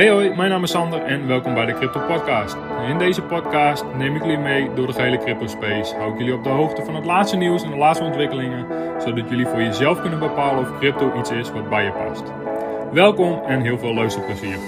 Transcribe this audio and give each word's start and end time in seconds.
Hey 0.00 0.10
hoi, 0.10 0.34
mijn 0.34 0.50
naam 0.50 0.62
is 0.62 0.70
Sander 0.70 1.02
en 1.02 1.26
welkom 1.26 1.54
bij 1.54 1.66
de 1.66 1.74
Crypto 1.74 2.00
Podcast. 2.06 2.56
In 2.88 2.98
deze 2.98 3.22
podcast 3.22 3.84
neem 3.96 4.16
ik 4.16 4.22
jullie 4.22 4.38
mee 4.38 4.74
door 4.74 4.86
de 4.86 4.92
gehele 4.92 5.18
crypto 5.18 5.46
space. 5.46 5.94
Hou 5.94 6.12
ik 6.12 6.18
jullie 6.18 6.34
op 6.34 6.44
de 6.44 6.48
hoogte 6.48 6.84
van 6.84 6.94
het 6.94 7.04
laatste 7.04 7.36
nieuws 7.36 7.62
en 7.62 7.70
de 7.70 7.76
laatste 7.76 8.04
ontwikkelingen, 8.04 8.66
zodat 9.02 9.28
jullie 9.28 9.46
voor 9.46 9.62
jezelf 9.62 10.00
kunnen 10.00 10.18
bepalen 10.18 10.60
of 10.60 10.78
crypto 10.78 11.18
iets 11.18 11.30
is 11.30 11.50
wat 11.50 11.68
bij 11.68 11.84
je 11.84 11.92
past. 11.92 12.22
Welkom 12.92 13.42
en 13.44 13.60
heel 13.60 13.78
veel 13.78 13.94
luisterplezier. 13.94 14.58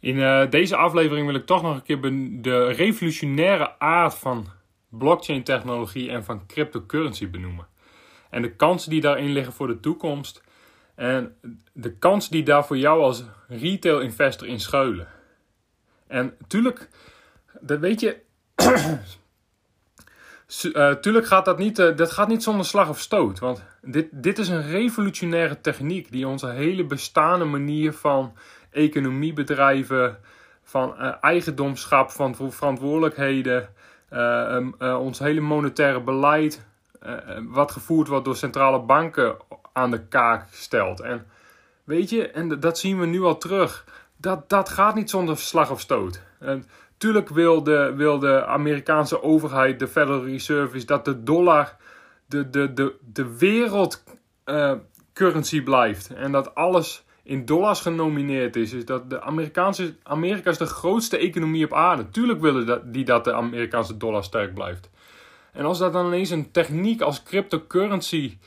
In 0.00 0.16
uh, 0.16 0.50
deze 0.50 0.76
aflevering 0.76 1.26
wil 1.26 1.34
ik 1.34 1.46
toch 1.46 1.62
nog 1.62 1.74
een 1.74 1.82
keer 1.82 2.00
de 2.42 2.66
revolutionaire 2.66 3.78
aard 3.78 4.14
van 4.14 4.46
blockchain 4.90 5.42
technologie 5.42 6.10
en 6.10 6.24
van 6.24 6.46
cryptocurrency 6.46 7.30
benoemen. 7.30 7.66
En 8.30 8.42
de 8.42 8.56
kansen 8.56 8.90
die 8.90 9.00
daarin 9.00 9.32
liggen 9.32 9.52
voor 9.52 9.66
de 9.66 9.80
toekomst 9.80 10.46
en 10.98 11.34
de 11.72 11.92
kans 11.92 12.28
die 12.28 12.42
daar 12.42 12.66
voor 12.66 12.78
jou 12.78 13.00
als 13.02 13.24
retail 13.48 14.00
investor 14.00 14.48
in 14.48 14.60
schuilen. 14.60 15.08
En 16.06 16.36
tuurlijk, 16.46 16.88
dat 17.60 17.78
weet 17.78 18.00
je. 18.00 18.16
uh, 20.62 20.92
tuurlijk 20.92 21.26
gaat 21.26 21.44
dat 21.44 21.58
niet, 21.58 21.78
uh, 21.78 21.96
dat 21.96 22.10
gaat 22.10 22.28
niet 22.28 22.42
zonder 22.42 22.66
slag 22.66 22.88
of 22.88 22.98
stoot. 22.98 23.38
Want 23.38 23.62
dit, 23.82 24.06
dit 24.10 24.38
is 24.38 24.48
een 24.48 24.70
revolutionaire 24.70 25.60
techniek 25.60 26.12
die 26.12 26.26
onze 26.26 26.48
hele 26.48 26.84
bestaande 26.84 27.44
manier 27.44 27.92
van 27.92 28.32
economie 28.70 29.32
bedrijven, 29.32 30.18
van 30.62 30.94
uh, 30.98 31.12
eigendomschap, 31.20 32.10
van 32.10 32.34
verantwoordelijkheden, 32.52 33.68
um, 34.12 34.74
ons 34.80 35.18
hele 35.18 35.40
monetaire 35.40 36.00
beleid, 36.00 36.66
wat 37.48 37.72
gevoerd 37.72 38.08
wordt 38.08 38.24
door 38.24 38.36
centrale 38.36 38.80
banken 38.80 39.36
aan 39.78 39.90
de 39.90 40.06
kaak 40.06 40.46
stelt. 40.50 41.00
En 41.00 41.26
weet 41.84 42.10
je, 42.10 42.28
en 42.28 42.60
dat 42.60 42.78
zien 42.78 43.00
we 43.00 43.06
nu 43.06 43.22
al 43.22 43.38
terug. 43.38 43.84
Dat, 44.16 44.48
dat 44.48 44.68
gaat 44.68 44.94
niet 44.94 45.10
zonder 45.10 45.36
slag 45.36 45.70
of 45.70 45.80
stoot. 45.80 46.20
En 46.38 46.64
tuurlijk 46.96 47.28
wil 47.28 47.62
de, 47.62 47.92
wil 47.96 48.18
de 48.18 48.46
Amerikaanse 48.46 49.22
overheid, 49.22 49.78
de 49.78 49.88
Federal 49.88 50.24
Reserve, 50.24 50.84
dat 50.84 51.04
de 51.04 51.22
dollar 51.22 51.76
de, 52.26 52.50
de, 52.50 52.72
de, 52.72 52.94
de 53.12 53.36
wereldcurrency 53.36 55.56
uh, 55.56 55.64
blijft. 55.64 56.14
En 56.14 56.32
dat 56.32 56.54
alles 56.54 57.04
in 57.22 57.44
dollars 57.44 57.80
genomineerd 57.80 58.56
is. 58.56 58.70
Dus 58.70 58.84
dat 58.84 59.10
de 59.10 59.20
Amerikaanse, 59.20 59.94
Amerika 60.02 60.50
is 60.50 60.58
de 60.58 60.66
grootste 60.66 61.18
economie 61.18 61.64
op 61.64 61.74
aarde. 61.74 62.10
Tuurlijk 62.10 62.40
willen 62.40 62.92
die 62.92 63.04
dat 63.04 63.24
de 63.24 63.32
Amerikaanse 63.32 63.96
dollar 63.96 64.24
sterk 64.24 64.54
blijft. 64.54 64.90
En 65.52 65.64
als 65.64 65.78
dat 65.78 65.92
dan 65.92 66.06
ineens 66.06 66.30
een 66.30 66.50
techniek 66.50 67.00
als 67.00 67.22
cryptocurrency 67.22 68.38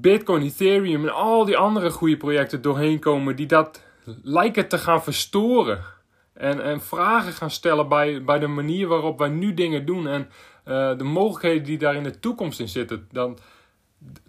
Bitcoin, 0.00 0.42
Ethereum 0.42 1.02
en 1.02 1.14
al 1.14 1.44
die 1.44 1.56
andere 1.56 1.90
goede 1.90 2.16
projecten 2.16 2.62
doorheen 2.62 2.98
komen 2.98 3.36
die 3.36 3.46
dat 3.46 3.82
lijken 4.22 4.68
te 4.68 4.78
gaan 4.78 5.02
verstoren. 5.02 5.84
En, 6.32 6.62
en 6.62 6.80
vragen 6.80 7.32
gaan 7.32 7.50
stellen 7.50 7.88
bij, 7.88 8.24
bij 8.24 8.38
de 8.38 8.46
manier 8.46 8.86
waarop 8.86 9.18
wij 9.18 9.28
nu 9.28 9.54
dingen 9.54 9.86
doen 9.86 10.06
en 10.08 10.28
uh, 10.68 10.98
de 10.98 11.04
mogelijkheden 11.04 11.64
die 11.64 11.78
daar 11.78 11.94
in 11.94 12.02
de 12.02 12.20
toekomst 12.20 12.60
in 12.60 12.68
zitten. 12.68 13.08
Dan, 13.12 13.38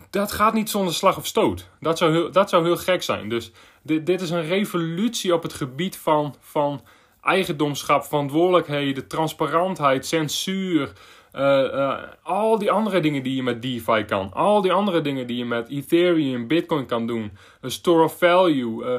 dat 0.10 0.32
gaat 0.32 0.54
niet 0.54 0.70
zonder 0.70 0.94
slag 0.94 1.18
of 1.18 1.26
stoot. 1.26 1.70
Dat 1.80 1.98
zou 1.98 2.12
heel, 2.12 2.32
dat 2.32 2.50
zou 2.50 2.64
heel 2.64 2.78
gek 2.78 3.04
zijn. 3.04 3.30
Dus 3.30 3.52
dit, 3.82 4.06
dit 4.06 4.22
is 4.22 4.30
een 4.30 4.48
revolutie 4.48 5.34
op 5.34 5.44
het 5.44 5.54
gebied 5.54 5.98
van, 5.98 6.36
van 6.40 6.82
eigendomschap, 7.22 8.04
verantwoordelijkheden, 8.04 9.08
transparantheid, 9.08 10.06
censuur. 10.06 10.92
Uh, 11.34 11.98
al 12.24 12.58
die 12.58 12.72
andere 12.72 13.00
dingen 13.00 13.24
die 13.24 13.36
je 13.36 13.44
met 13.44 13.62
DeFi 13.62 14.06
kan. 14.06 14.34
Al 14.34 14.62
die 14.62 14.72
andere 14.72 15.02
dingen 15.02 15.28
die 15.28 15.38
je 15.38 15.46
met 15.46 15.70
Ethereum, 15.70 16.48
Bitcoin 16.48 16.86
kan 16.86 17.08
doen. 17.08 17.38
Een 17.62 17.72
store 17.72 18.04
of 18.04 18.18
value. 18.18 18.86
Uh, 18.86 18.96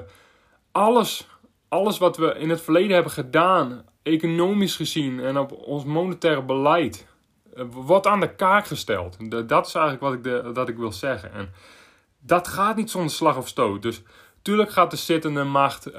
alles, 0.72 1.28
alles 1.68 1.98
wat 1.98 2.16
we 2.16 2.34
in 2.38 2.50
het 2.50 2.60
verleden 2.60 2.94
hebben 2.94 3.12
gedaan, 3.12 3.84
economisch 4.02 4.76
gezien 4.76 5.20
en 5.20 5.38
op 5.38 5.52
ons 5.52 5.84
monetaire 5.84 6.42
beleid, 6.42 7.06
wordt 7.70 8.06
aan 8.06 8.20
de 8.20 8.34
kaak 8.34 8.66
gesteld. 8.66 9.16
Dat 9.48 9.66
is 9.66 9.74
eigenlijk 9.74 10.04
wat 10.04 10.12
ik, 10.12 10.22
de, 10.22 10.50
dat 10.52 10.68
ik 10.68 10.76
wil 10.76 10.92
zeggen. 10.92 11.32
En 11.32 11.50
dat 12.20 12.48
gaat 12.48 12.76
niet 12.76 12.90
zonder 12.90 13.10
slag 13.10 13.36
of 13.36 13.48
stoot. 13.48 13.82
Dus 13.82 14.02
tuurlijk 14.42 14.70
gaat 14.70 14.90
de 14.90 14.96
zittende 14.96 15.44
macht 15.44 15.90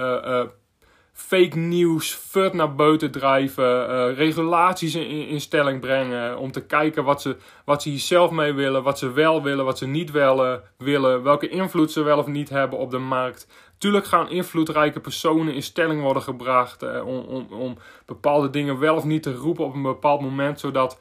fake 1.13 1.57
nieuws, 1.57 2.13
fut 2.13 2.53
naar 2.53 2.75
buiten 2.75 3.11
drijven, 3.11 3.89
uh, 3.89 4.17
regulaties 4.17 4.95
in, 4.95 5.27
in, 5.27 5.41
stelling 5.41 5.79
brengen 5.79 6.37
om 6.37 6.51
te 6.51 6.65
kijken 6.65 7.03
wat 7.03 7.21
ze, 7.21 7.35
wat 7.65 7.81
ze 7.81 7.89
hier 7.89 7.99
zelf 7.99 8.31
mee 8.31 8.53
willen, 8.53 8.83
wat 8.83 8.99
ze 8.99 9.11
wel 9.11 9.43
willen, 9.43 9.65
wat 9.65 9.77
ze 9.77 9.87
niet 9.87 10.11
willen, 10.11 10.61
willen, 10.77 11.23
welke 11.23 11.49
invloed 11.49 11.91
ze 11.91 12.03
wel 12.03 12.17
of 12.17 12.27
niet 12.27 12.49
hebben 12.49 12.79
op 12.79 12.91
de 12.91 12.97
markt. 12.97 13.47
Tuurlijk 13.77 14.05
gaan 14.05 14.29
invloedrijke 14.29 14.99
personen 14.99 15.53
in 15.53 15.63
stelling 15.63 16.01
worden 16.01 16.23
gebracht 16.23 16.83
uh, 16.83 17.07
om, 17.07 17.19
om, 17.19 17.47
om 17.49 17.77
bepaalde 18.05 18.49
dingen 18.49 18.79
wel 18.79 18.95
of 18.95 19.03
niet 19.03 19.23
te 19.23 19.33
roepen 19.33 19.65
op 19.65 19.73
een 19.73 19.81
bepaald 19.81 20.21
moment, 20.21 20.59
zodat 20.59 20.97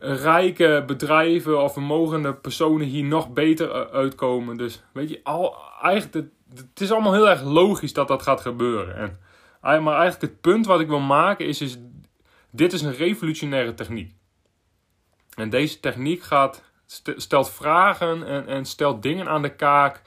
rijke 0.00 0.84
bedrijven 0.86 1.62
of 1.62 1.72
vermogende 1.72 2.34
personen 2.34 2.86
hier 2.86 3.04
nog 3.04 3.32
beter 3.32 3.70
eh, 3.70 3.94
uitkomen. 3.94 4.56
Dus 4.56 4.82
weet 4.92 5.10
je, 5.10 5.20
al, 5.22 5.56
eigenlijk 5.82 6.28
het 6.54 6.80
is 6.80 6.92
allemaal 6.92 7.12
heel 7.12 7.28
erg 7.28 7.42
logisch 7.42 7.92
dat 7.92 8.08
dat 8.08 8.22
gaat 8.22 8.40
gebeuren. 8.40 8.96
En, 8.96 9.82
maar 9.82 9.98
eigenlijk 9.98 10.32
het 10.32 10.40
punt 10.40 10.66
wat 10.66 10.80
ik 10.80 10.88
wil 10.88 11.00
maken 11.00 11.46
is, 11.46 11.60
is 11.60 11.78
dit 12.50 12.72
is 12.72 12.82
een 12.82 12.94
revolutionaire 12.94 13.74
techniek. 13.74 14.14
En 15.34 15.50
deze 15.50 15.80
techniek 15.80 16.22
gaat, 16.22 16.62
stelt 17.16 17.50
vragen 17.50 18.26
en, 18.26 18.46
en 18.46 18.64
stelt 18.64 19.02
dingen 19.02 19.28
aan 19.28 19.42
de 19.42 19.54
kaak 19.54 20.02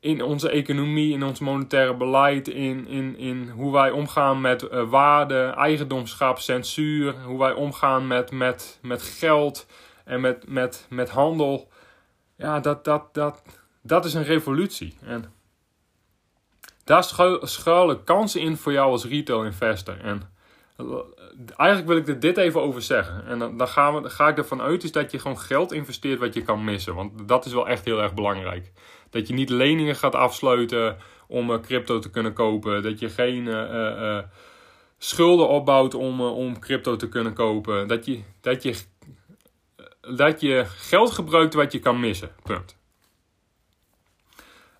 in 0.00 0.22
onze 0.22 0.50
economie, 0.50 1.12
in 1.12 1.22
ons 1.22 1.40
monetaire 1.40 1.94
beleid, 1.94 2.48
in, 2.48 2.86
in, 2.86 3.16
in 3.16 3.48
hoe 3.48 3.72
wij 3.72 3.90
omgaan 3.90 4.40
met 4.40 4.62
uh, 4.62 4.90
waarde, 4.90 5.52
eigendomschap, 5.56 6.38
censuur, 6.38 7.14
hoe 7.24 7.38
wij 7.38 7.52
omgaan 7.52 8.06
met, 8.06 8.30
met, 8.30 8.78
met 8.82 9.02
geld 9.02 9.66
en 10.04 10.20
met, 10.20 10.48
met, 10.48 10.86
met 10.88 11.10
handel. 11.10 11.68
Ja, 12.36 12.60
dat, 12.60 12.84
dat, 12.84 13.14
dat, 13.14 13.42
dat 13.82 14.04
is 14.04 14.14
een 14.14 14.24
revolutie. 14.24 14.96
En 15.02 15.32
daar 16.84 17.04
schuilen 17.42 18.04
kansen 18.04 18.40
in 18.40 18.56
voor 18.56 18.72
jou 18.72 18.90
als 18.90 19.04
retail 19.04 19.44
investor. 19.44 20.00
En 20.00 20.22
eh, 20.76 20.84
eigenlijk 21.56 21.88
wil 21.88 21.96
ik 21.96 22.08
er 22.08 22.20
dit 22.20 22.36
even 22.36 22.60
over 22.60 22.82
zeggen. 22.82 23.26
En 23.26 23.38
dan, 23.38 23.68
gaan 23.68 24.02
we, 24.02 24.10
ga 24.10 24.28
ik 24.28 24.38
ervan 24.38 24.60
uit 24.60 24.84
is 24.84 24.92
dat 24.92 25.10
je 25.10 25.18
gewoon 25.18 25.38
geld 25.38 25.72
investeert 25.72 26.18
wat 26.18 26.34
je 26.34 26.42
kan 26.42 26.64
missen. 26.64 26.94
Want 26.94 27.28
dat 27.28 27.46
is 27.46 27.52
wel 27.52 27.68
echt 27.68 27.84
heel 27.84 28.02
erg 28.02 28.14
belangrijk. 28.14 28.72
Dat 29.10 29.28
je 29.28 29.34
niet 29.34 29.50
leningen 29.50 29.96
gaat 29.96 30.14
afsluiten 30.14 30.96
om 31.26 31.50
uh, 31.50 31.60
crypto 31.60 31.98
te 31.98 32.10
kunnen 32.10 32.32
kopen. 32.32 32.82
Dat 32.82 32.98
je 32.98 33.08
geen 33.08 33.44
uh, 33.46 34.18
schulden 34.98 35.48
opbouwt 35.48 35.94
om, 35.94 36.20
om 36.20 36.58
crypto 36.58 36.96
te 36.96 37.08
kunnen 37.08 37.32
kopen. 37.32 37.88
Dat 37.88 38.06
je, 38.06 38.22
dat, 38.40 38.62
je, 38.62 38.74
dat 40.16 40.40
je 40.40 40.64
geld 40.66 41.10
gebruikt 41.10 41.54
wat 41.54 41.72
je 41.72 41.78
kan 41.78 42.00
missen. 42.00 42.30
Punt. 42.42 42.78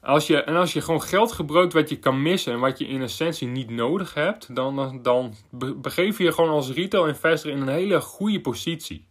Als 0.00 0.26
je, 0.26 0.42
en 0.42 0.56
als 0.56 0.72
je 0.72 0.80
gewoon 0.80 1.02
geld 1.02 1.32
gebruikt 1.32 1.72
wat 1.72 1.88
je 1.88 1.98
kan 1.98 2.22
missen 2.22 2.52
en 2.52 2.60
wat 2.60 2.78
je 2.78 2.86
in 2.86 3.02
essentie 3.02 3.48
niet 3.48 3.70
nodig 3.70 4.14
hebt, 4.14 4.54
dan, 4.54 5.02
dan, 5.02 5.34
begeef 5.76 6.18
je 6.18 6.24
je 6.24 6.32
gewoon 6.32 6.50
als 6.50 6.70
retail 6.70 7.06
investor 7.06 7.50
in 7.50 7.60
een 7.60 7.68
hele 7.68 8.00
goede 8.00 8.40
positie. 8.40 9.08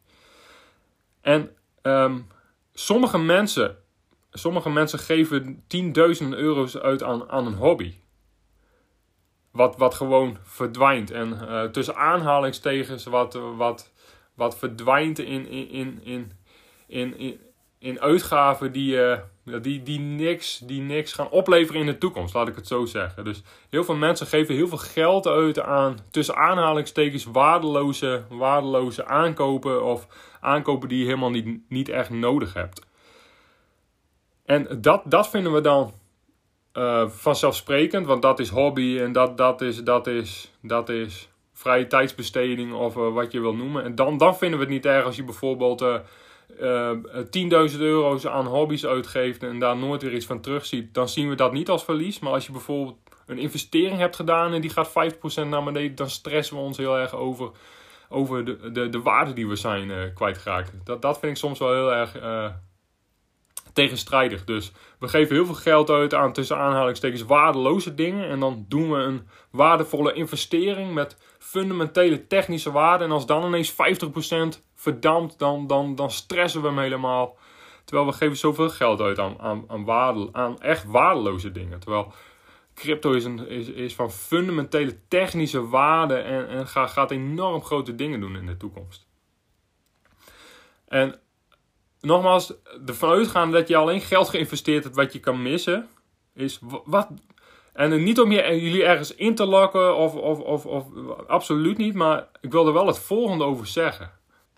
En 1.22 1.56
um, 1.82 2.28
sommige 2.74 3.18
mensen, 3.18 3.78
sommige 4.32 4.70
mensen 4.70 5.00
geven 5.00 5.64
tienduizenden 5.68 6.40
euro's 6.40 6.78
uit 6.78 7.04
aan, 7.04 7.30
aan 7.30 7.46
een 7.46 7.54
hobby. 7.54 7.94
Wat, 9.52 9.78
wat 9.78 9.94
gewoon 9.94 10.38
verdwijnt. 10.44 11.12
En 11.12 11.30
uh, 11.42 11.64
tussen 11.64 11.96
aanhalingstekens 11.96 13.04
wat, 13.04 13.34
wat, 13.56 13.92
wat 14.34 14.58
verdwijnt 14.58 15.20
in, 15.20 15.48
in, 15.48 15.70
in, 15.70 16.00
in, 16.04 16.32
in, 16.88 17.18
in, 17.18 17.40
in 17.80 18.02
uitgaven 18.02 18.72
die 18.72 18.92
je 18.92 19.22
die, 19.62 19.84
die, 19.84 20.00
niks, 20.00 20.58
die 20.58 20.82
niks 20.82 21.14
gaan 21.14 21.30
opleveren 21.30 21.82
in 21.82 21.88
de 21.88 21.98
toekomst, 21.98 22.34
laat 22.34 22.48
ik 22.48 22.56
het 22.56 22.68
zo 22.68 22.86
zeggen. 22.86 23.24
Dus 23.24 23.42
heel 23.70 23.84
veel 23.84 23.96
mensen 23.96 24.28
geven 24.28 24.56
heel 24.56 24.68
veel 24.68 24.78
geld 24.78 25.28
uit 25.28 25.60
aan 25.60 25.98
tussen 26.12 26.36
aanhalingstekens 26.36 27.26
waardeloze, 27.26 28.24
waardeloze 28.30 29.06
aankopen 29.06 29.84
of 29.84 30.08
aankopen 30.40 30.90
die 30.90 31.00
je 31.00 31.06
helemaal 31.06 31.30
niet, 31.30 31.60
niet 31.70 31.90
echt 31.90 32.10
nodig 32.10 32.54
hebt. 32.54 32.88
En 34.46 34.82
dat, 34.82 35.02
dat 35.06 35.30
vinden 35.30 35.54
we 35.54 35.62
dan 35.62 35.94
uh, 36.74 37.10
vanzelfsprekend, 37.10 38.06
want 38.06 38.22
dat 38.22 38.40
is 38.40 38.50
hobby 38.50 39.00
en 39.00 39.12
dat, 39.12 39.38
dat, 39.38 39.62
is, 39.62 39.84
dat, 39.84 40.08
is, 40.08 40.52
dat 40.62 40.90
is 40.90 41.30
vrije 41.54 41.88
tijdsbesteding 41.88 42.74
of 42.74 42.96
uh, 42.96 43.14
wat 43.14 43.32
je 43.32 43.40
wil 43.40 43.56
noemen. 43.56 43.84
En 43.84 43.96
dan, 43.96 44.18
dan 44.18 44.38
vinden 44.38 44.60
we 44.60 44.66
het 44.66 44.74
niet 44.74 44.86
erg 44.86 45.06
als 45.06 45.16
je 45.16 45.24
bijvoorbeeld. 45.24 45.82
Uh, 45.82 45.96
uh, 46.62 46.90
eh, 46.90 47.72
10.000 47.72 47.80
euro's 47.80 48.28
aan 48.28 48.46
hobby's 48.46 48.86
uitgeeft 48.86 49.44
en 49.44 49.60
daar 49.60 49.78
nooit 49.78 50.02
weer 50.02 50.14
iets 50.14 50.26
van 50.26 50.42
terugziet, 50.42 50.94
dan 50.94 51.10
zien 51.10 51.30
we 51.30 51.36
dat 51.36 51.54
niet 51.54 51.70
als 51.70 51.84
verlies. 51.84 52.20
Maar 52.20 52.34
als 52.34 52.46
je 52.46 52.52
bijvoorbeeld 52.52 52.98
een 53.26 53.38
investering 53.38 53.98
hebt 53.98 54.16
gedaan 54.16 54.54
en 54.54 54.62
die 54.62 54.70
gaat 54.70 54.90
50% 54.90 55.48
naar 55.48 55.64
beneden, 55.64 55.96
dan 55.96 56.10
stressen 56.10 56.56
we 56.56 56.62
ons 56.62 56.78
heel 56.78 56.98
erg 56.98 57.16
over, 57.16 57.52
over 58.10 58.46
de, 58.46 58.72
de, 58.72 58.90
de 58.90 59.02
waarde 59.02 59.34
die 59.34 59.48
we 59.48 59.56
zijn 59.56 59.90
uh, 59.90 59.98
kwijtgeraakt. 60.14 60.72
Dat, 60.84 61.02
dat 61.02 61.20
vind 61.20 61.32
ik 61.32 61.38
soms 61.38 61.60
wel 61.60 61.74
heel 61.74 61.94
erg 61.94 62.22
uh, 62.22 62.50
tegenstrijdig. 63.80 64.44
Dus 64.44 64.72
we 65.00 65.08
geven 65.08 65.36
heel 65.36 65.46
veel 65.46 65.54
geld 65.54 65.90
uit 65.90 66.14
aan 66.14 66.34
tussen 66.34 66.58
aanhalingstekens 66.58 67.22
waardeloze 67.22 67.96
dingen. 67.96 68.30
En 68.30 68.40
dan 68.40 68.66
doen 68.68 68.92
we 68.92 68.98
een 68.98 69.28
waardevolle 69.52 70.14
investering 70.14 70.94
met 70.94 71.18
fundamentele 71.38 72.28
technische 72.28 72.72
waarde. 72.72 73.04
En 73.04 73.12
als 73.12 73.26
dan 73.26 73.46
ineens 73.46 73.72
50% 73.72 73.76
verdampt, 74.76 75.40
dan, 75.40 75.68
dan, 75.68 75.96
dan 75.96 76.12
stressen 76.12 76.62
we 76.62 76.68
hem 76.68 76.80
helemaal. 76.80 77.38
Terwijl 77.84 78.08
we 78.08 78.16
geven 78.16 78.38
zoveel 78.38 78.70
geld 78.70 79.02
uit 79.02 79.20
aan, 79.20 79.40
aan, 79.40 79.64
aan, 79.68 79.86
waarde, 79.86 80.30
aan 80.32 80.62
echt 80.62 80.86
waardeloze 80.86 81.52
dingen. 81.52 81.80
Terwijl 81.80 82.14
crypto 82.76 83.12
is, 83.12 83.26
een, 83.26 83.48
is, 83.48 83.68
is 83.68 83.96
van 83.96 84.12
fundamentele 84.12 85.00
technische 85.08 85.68
waarde 85.68 86.16
en, 86.16 86.48
en 86.48 86.68
gaat, 86.68 86.90
gaat 86.90 87.12
enorm 87.12 87.64
grote 87.64 87.96
dingen 87.96 88.20
doen 88.20 88.36
in 88.36 88.46
de 88.46 88.58
toekomst. 88.58 89.08
En 90.88 91.20
nogmaals, 92.02 92.54
ervan 92.86 93.10
uitgaan 93.10 93.52
dat 93.52 93.68
je 93.68 93.76
alleen 93.76 94.02
geld 94.02 94.30
geïnvesteerd 94.30 94.84
hebt 94.84 94.96
wat 94.96 95.14
je 95.14 95.20
kan 95.20 95.42
missen, 95.42 95.88
is 96.34 96.60
wat. 96.86 97.08
En 97.74 98.04
niet 98.04 98.20
om 98.20 98.32
je, 98.32 98.62
jullie 98.62 98.84
ergens 98.84 99.16
in 99.16 99.36
te 99.36 99.46
lokken, 99.46 99.96
of, 99.96 100.16
of, 100.16 100.40
of, 100.40 100.66
of 100.66 100.88
absoluut 101.28 101.78
niet, 101.78 101.94
maar 101.94 102.28
ik 102.42 102.52
wil 102.52 102.68
er 102.68 102.74
wel 102.74 102.88
het 102.88 103.00
volgende 103.00 103.44
over 103.44 103.68
zeggen. 103.68 104.12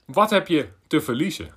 Wat 0.06 0.30
heb 0.30 0.48
je 0.48 0.68
te 0.88 1.02
verliezen? 1.02 1.50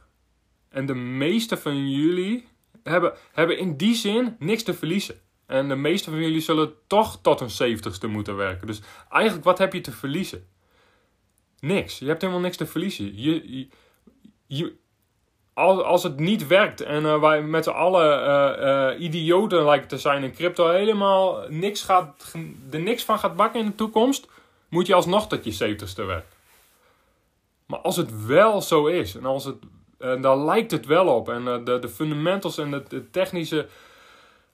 En 0.69 0.87
de 0.87 0.95
meeste 0.95 1.57
van 1.57 1.91
jullie 1.91 2.49
hebben, 2.83 3.13
hebben 3.33 3.59
in 3.59 3.77
die 3.77 3.95
zin 3.95 4.37
niks 4.39 4.63
te 4.63 4.75
verliezen. 4.75 5.21
En 5.47 5.69
de 5.69 5.77
meeste 5.77 6.11
van 6.11 6.21
jullie 6.21 6.41
zullen 6.41 6.73
toch 6.87 7.19
tot 7.23 7.41
een 7.41 7.51
zeventigste 7.51 8.07
moeten 8.07 8.37
werken. 8.37 8.67
Dus 8.67 8.81
eigenlijk, 9.11 9.45
wat 9.45 9.59
heb 9.59 9.73
je 9.73 9.81
te 9.81 9.93
verliezen? 9.93 10.47
Niks. 11.61 11.99
Je 11.99 12.07
hebt 12.07 12.21
helemaal 12.21 12.43
niks 12.43 12.57
te 12.57 12.67
verliezen. 12.67 13.23
Je, 13.23 13.69
je, 14.47 14.77
als, 15.55 15.83
als 15.83 16.03
het 16.03 16.19
niet 16.19 16.47
werkt 16.47 16.81
en 16.81 17.03
uh, 17.03 17.21
wij 17.21 17.43
met 17.43 17.65
z'n 17.65 17.71
allen 17.71 18.29
uh, 18.29 18.93
uh, 18.95 19.01
idioten 19.01 19.65
lijken 19.65 19.89
te 19.89 19.99
zijn 19.99 20.23
in 20.23 20.33
crypto 20.33 20.69
helemaal 20.69 21.45
niks 21.49 21.83
gaat, 21.83 22.35
er 22.71 22.81
niks 22.81 23.05
van 23.05 23.19
gaat 23.19 23.37
bakken 23.37 23.61
in 23.61 23.67
de 23.67 23.75
toekomst, 23.75 24.29
moet 24.69 24.87
je 24.87 24.95
alsnog 24.95 25.29
tot 25.29 25.45
je 25.45 25.51
zeventigste 25.51 26.05
werken. 26.05 26.33
Maar 27.67 27.79
als 27.79 27.97
het 27.97 28.27
wel 28.27 28.63
zo 28.63 28.87
is 28.87 29.17
en 29.17 29.25
als 29.25 29.45
het, 29.45 29.57
daar 29.99 30.39
lijkt 30.39 30.71
het 30.71 30.87
wel 30.87 31.07
op 31.07 31.29
en 31.29 31.65
de, 31.65 31.79
de 31.79 31.89
fundamentals 31.89 32.59
en 32.59 32.71
de, 32.71 32.83
de 32.89 33.11
technische 33.11 33.67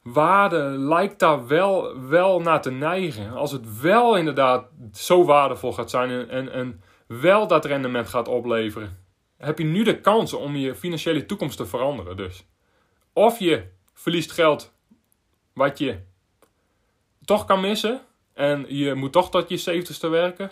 waarde 0.03 0.59
lijkt 0.79 1.19
daar 1.19 1.47
wel, 1.47 2.01
wel 2.09 2.41
naar 2.41 2.63
te 2.63 2.71
neigen. 2.71 3.33
Als 3.33 3.53
het 3.53 3.81
wel 3.81 4.17
inderdaad 4.17 4.65
zo 4.93 5.25
waardevol 5.25 5.73
gaat 5.73 5.91
zijn 5.91 6.11
en, 6.11 6.29
en, 6.29 6.53
en 6.53 6.83
wel 7.07 7.47
dat 7.47 7.65
rendement 7.65 8.09
gaat 8.09 8.29
opleveren, 8.29 8.99
heb 9.41 9.59
je 9.59 9.65
nu 9.65 9.83
de 9.83 10.01
kans 10.01 10.33
om 10.33 10.57
je 10.57 10.75
financiële 10.75 11.27
toekomst 11.27 11.57
te 11.57 11.67
veranderen. 11.67 12.17
Dus. 12.17 12.45
Of 13.13 13.39
je 13.39 13.65
verliest 13.93 14.33
geld 14.33 14.73
wat 15.53 15.79
je 15.79 15.99
toch 17.25 17.45
kan 17.45 17.61
missen 17.61 18.01
en 18.35 18.65
je 18.69 18.95
moet 18.95 19.13
toch 19.13 19.31
tot 19.31 19.49
je 19.49 19.83
70ste 19.83 20.11
werken. 20.11 20.51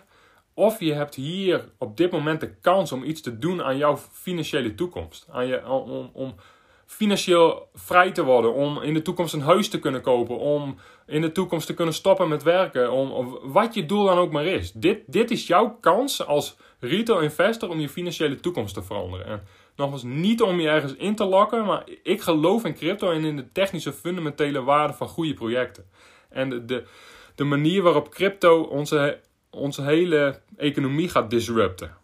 Of 0.54 0.80
je 0.80 0.92
hebt 0.92 1.14
hier 1.14 1.68
op 1.78 1.96
dit 1.96 2.10
moment 2.10 2.40
de 2.40 2.54
kans 2.54 2.92
om 2.92 3.04
iets 3.04 3.20
te 3.20 3.38
doen 3.38 3.62
aan 3.62 3.76
jouw 3.76 3.96
financiële 3.96 4.74
toekomst. 4.74 5.26
Aan 5.30 5.46
je, 5.46 5.68
om, 5.68 6.10
om 6.12 6.34
financieel 6.86 7.68
vrij 7.74 8.12
te 8.12 8.24
worden, 8.24 8.54
om 8.54 8.82
in 8.82 8.94
de 8.94 9.02
toekomst 9.02 9.34
een 9.34 9.40
huis 9.40 9.68
te 9.68 9.78
kunnen 9.78 10.00
kopen, 10.00 10.38
om 10.38 10.78
in 11.06 11.20
de 11.20 11.32
toekomst 11.32 11.66
te 11.66 11.74
kunnen 11.74 11.94
stoppen 11.94 12.28
met 12.28 12.42
werken, 12.42 12.92
om, 12.92 13.38
wat 13.42 13.74
je 13.74 13.86
doel 13.86 14.04
dan 14.04 14.18
ook 14.18 14.32
maar 14.32 14.46
is. 14.46 14.72
Dit, 14.72 15.02
dit 15.06 15.30
is 15.30 15.46
jouw 15.46 15.78
kans 15.80 16.26
als 16.26 16.56
retail 16.80 17.20
investor 17.20 17.68
om 17.68 17.80
je 17.80 17.88
financiële 17.88 18.40
toekomst 18.40 18.74
te 18.74 18.82
veranderen. 18.82 19.26
En 19.26 19.42
nogmaals, 19.76 20.02
niet 20.02 20.42
om 20.42 20.60
je 20.60 20.68
ergens 20.68 20.94
in 20.94 21.14
te 21.14 21.24
lokken, 21.24 21.64
maar 21.64 21.84
ik 22.02 22.20
geloof 22.20 22.64
in 22.64 22.74
crypto 22.74 23.10
en 23.10 23.24
in 23.24 23.36
de 23.36 23.52
technische 23.52 23.92
fundamentele 23.92 24.62
waarde 24.62 24.94
van 24.94 25.08
goede 25.08 25.34
projecten. 25.34 25.84
En 26.28 26.66
de, 26.66 26.84
de, 27.34 27.44
manier 27.44 27.82
waarop 27.82 28.10
crypto 28.10 28.62
onze, 28.62 29.20
onze 29.50 29.82
hele 29.82 30.40
economie 30.56 31.08
gaat 31.08 31.30
disrupten. 31.30 31.96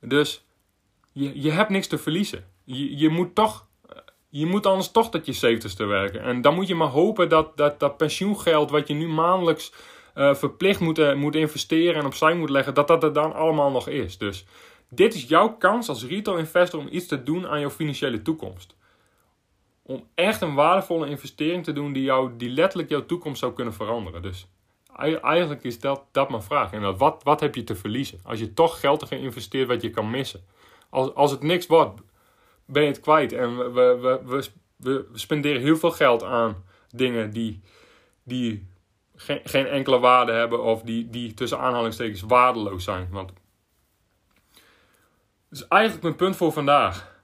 Dus 0.00 0.44
je, 1.12 1.42
je 1.42 1.50
hebt 1.50 1.70
niks 1.70 1.86
te 1.86 1.98
verliezen 1.98 2.44
je, 2.68 2.98
je 2.98 3.08
moet 3.08 3.34
toch 3.34 3.66
je 4.30 4.46
moet 4.46 4.66
anders 4.66 4.90
toch 4.90 5.10
tot 5.10 5.26
je 5.26 5.32
70 5.32 5.76
werken. 5.76 6.22
En 6.22 6.40
dan 6.40 6.54
moet 6.54 6.68
je 6.68 6.74
maar 6.74 6.88
hopen 6.88 7.28
dat 7.28 7.56
dat, 7.56 7.80
dat 7.80 7.96
pensioengeld 7.96 8.70
wat 8.70 8.88
je 8.88 8.94
nu 8.94 9.08
maandelijks 9.08 9.72
uh, 10.18 10.34
verplicht 10.34 10.80
moet, 10.80 10.98
uh, 10.98 11.14
moet 11.14 11.34
investeren 11.34 11.94
en 11.94 12.06
opzij 12.06 12.34
moet 12.34 12.50
leggen, 12.50 12.74
dat 12.74 12.88
dat 12.88 13.02
er 13.02 13.12
dan 13.12 13.34
allemaal 13.34 13.70
nog 13.70 13.88
is. 13.88 14.18
Dus 14.18 14.44
dit 14.88 15.14
is 15.14 15.24
jouw 15.28 15.56
kans 15.56 15.88
als 15.88 16.06
retail 16.06 16.36
investor 16.36 16.80
om 16.80 16.88
iets 16.90 17.06
te 17.06 17.22
doen 17.22 17.48
aan 17.48 17.60
jouw 17.60 17.70
financiële 17.70 18.22
toekomst. 18.22 18.76
Om 19.82 20.06
echt 20.14 20.40
een 20.40 20.54
waardevolle 20.54 21.08
investering 21.08 21.64
te 21.64 21.72
doen 21.72 21.92
die, 21.92 22.02
jou, 22.02 22.30
die 22.36 22.48
letterlijk 22.48 22.88
jouw 22.88 23.06
toekomst 23.06 23.40
zou 23.40 23.52
kunnen 23.52 23.74
veranderen. 23.74 24.22
Dus 24.22 24.46
eigenlijk 25.22 25.64
is 25.64 25.80
dat, 25.80 26.04
dat 26.12 26.30
mijn 26.30 26.42
vraag. 26.42 26.72
En 26.72 26.96
wat, 26.96 27.22
wat 27.22 27.40
heb 27.40 27.54
je 27.54 27.64
te 27.64 27.74
verliezen? 27.74 28.20
Als 28.22 28.38
je 28.38 28.54
toch 28.54 28.80
geld 28.80 29.00
hebt 29.00 29.12
geïnvesteerd 29.12 29.68
wat 29.68 29.82
je 29.82 29.90
kan 29.90 30.10
missen. 30.10 30.40
Als, 30.90 31.14
als 31.14 31.30
het 31.30 31.42
niks 31.42 31.66
wordt, 31.66 32.00
ben 32.64 32.82
je 32.82 32.88
het 32.88 33.00
kwijt. 33.00 33.32
En 33.32 33.56
we, 33.56 33.70
we, 33.72 34.20
we, 34.24 34.48
we, 34.76 35.08
spenderen 35.14 35.62
heel 35.62 35.76
veel 35.76 35.90
geld 35.90 36.22
aan 36.22 36.64
dingen 36.90 37.30
die, 37.30 37.60
die 38.22 38.66
geen, 39.18 39.66
enkele 39.66 39.98
waarde 39.98 40.32
hebben 40.32 40.62
of 40.62 40.82
die, 40.82 41.10
die 41.10 41.34
tussen 41.34 41.58
aanhalingstekens 41.58 42.20
waardeloos 42.20 42.84
zijn. 42.84 43.08
Want 43.10 43.32
dus 45.48 45.68
eigenlijk 45.68 46.02
mijn 46.02 46.16
punt 46.16 46.36
voor 46.36 46.52
vandaag. 46.52 47.16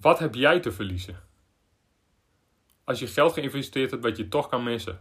Wat 0.00 0.18
heb 0.18 0.34
jij 0.34 0.60
te 0.60 0.72
verliezen? 0.72 1.22
Als 2.84 2.98
je 2.98 3.06
geld 3.06 3.32
geïnvesteerd 3.32 3.90
hebt 3.90 4.02
wat 4.02 4.16
je 4.16 4.28
toch 4.28 4.48
kan 4.48 4.62
missen. 4.62 5.00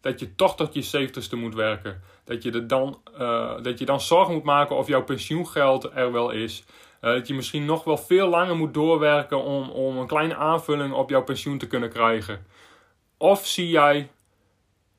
Dat 0.00 0.20
je 0.20 0.34
toch 0.34 0.56
tot 0.56 0.74
je 0.74 0.82
70 0.82 1.32
moet 1.32 1.54
werken. 1.54 2.02
Dat 2.24 2.42
je, 2.42 2.66
dan, 2.66 3.00
uh, 3.18 3.62
dat 3.62 3.78
je 3.78 3.84
dan 3.84 4.00
zorgen 4.00 4.34
moet 4.34 4.44
maken 4.44 4.76
of 4.76 4.86
jouw 4.86 5.04
pensioengeld 5.04 5.90
er 5.94 6.12
wel 6.12 6.30
is. 6.30 6.64
Uh, 7.00 7.10
dat 7.12 7.26
je 7.26 7.34
misschien 7.34 7.64
nog 7.64 7.84
wel 7.84 7.96
veel 7.96 8.28
langer 8.28 8.56
moet 8.56 8.74
doorwerken 8.74 9.42
om, 9.42 9.70
om 9.70 9.96
een 9.96 10.06
kleine 10.06 10.36
aanvulling 10.36 10.92
op 10.92 11.10
jouw 11.10 11.22
pensioen 11.22 11.58
te 11.58 11.66
kunnen 11.66 11.90
krijgen. 11.90 12.46
Of 13.16 13.46
zie 13.46 13.68
jij 13.68 14.10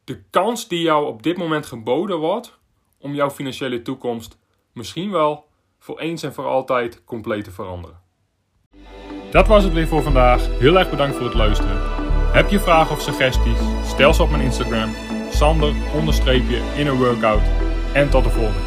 de 0.05 0.23
kans 0.29 0.67
die 0.67 0.81
jou 0.81 1.05
op 1.05 1.23
dit 1.23 1.37
moment 1.37 1.65
geboden 1.65 2.17
wordt 2.17 2.59
om 2.97 3.13
jouw 3.13 3.29
financiële 3.29 3.81
toekomst 3.81 4.37
misschien 4.73 5.11
wel 5.11 5.45
voor 5.79 5.99
eens 5.99 6.23
en 6.23 6.33
voor 6.33 6.45
altijd 6.45 7.03
compleet 7.03 7.43
te 7.43 7.51
veranderen. 7.51 8.03
Dat 9.31 9.47
was 9.47 9.63
het 9.63 9.73
weer 9.73 9.87
voor 9.87 10.01
vandaag. 10.01 10.59
Heel 10.59 10.79
erg 10.79 10.89
bedankt 10.89 11.15
voor 11.15 11.25
het 11.25 11.33
luisteren. 11.33 11.77
Heb 12.33 12.49
je 12.49 12.59
vragen 12.59 12.95
of 12.95 13.01
suggesties? 13.01 13.59
Stel 13.85 14.13
ze 14.13 14.23
op 14.23 14.29
mijn 14.29 14.43
Instagram. 14.43 14.95
Sander 15.29 15.73
onderstreepje 15.95 16.57
in 16.75 16.87
een 16.87 16.97
workout. 16.97 17.43
En 17.93 18.09
tot 18.09 18.23
de 18.23 18.29
volgende. 18.29 18.64